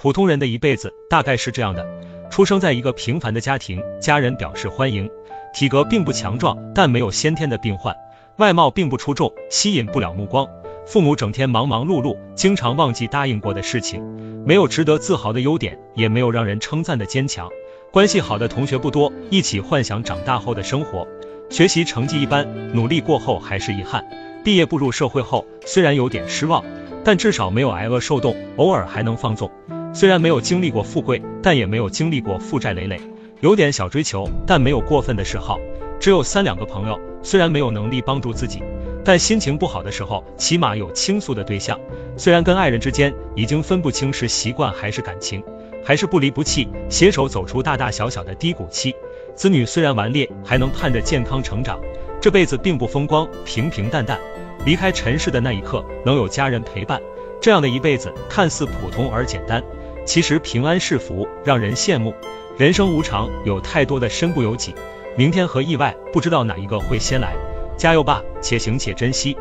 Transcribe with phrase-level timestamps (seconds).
[0.00, 1.84] 普通人的一辈子大概是这样的：
[2.30, 5.10] 出生在一个平凡的家庭，家人表示欢迎，
[5.52, 7.96] 体格并不强壮，但没有先天的病患，
[8.36, 10.46] 外貌并不出众，吸引不了目光。
[10.86, 14.00] 父母整天忙忙碌碌，经常忘记答应过的事情，
[14.46, 17.48] 没有值得自豪的优点，也没有让人称赞的坚强。
[17.90, 21.08] 关系好的同学不多，一起幻想长大后的生活。
[21.50, 24.06] 学习成绩一般，努力过后还是遗憾。
[24.44, 26.64] 毕业步入社会后，虽然有点失望，
[27.02, 29.50] 但至少没有挨饿受冻，偶尔还能放纵。
[29.92, 33.00] 虽然没有经历过富贵，但也没有经历过负债累累，
[33.40, 35.58] 有点小追求，但没有过分的嗜好。
[35.98, 38.62] 只有三两个朋友，虽然没有能力帮助自己，
[39.04, 41.80] 但心情不好的时候，起码有倾诉的对象。
[42.16, 45.42] 虽然跟爱人之间已经分不清是习惯还是感情，
[45.84, 48.94] 还是不离不弃，携手走出大大小小的低谷期。
[49.34, 51.80] 子女虽然顽劣，还能盼着健康成长。
[52.20, 54.18] 这辈子并不风光，平平淡淡。
[54.64, 57.00] 离开尘世的那一刻，能有家人陪伴，
[57.40, 59.62] 这样的一辈子看似普通而简单。
[60.08, 62.14] 其实平安是福，让人羡慕。
[62.56, 64.74] 人生无常，有太多的身不由己。
[65.18, 67.36] 明天和意外，不知道哪一个会先来。
[67.76, 69.36] 加油吧，且行且珍惜。